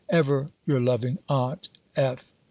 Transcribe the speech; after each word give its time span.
Ever 0.09 0.49
your 0.65 0.81
loving 0.81 1.19
AUNT 1.29 1.69
F. 1.95 2.33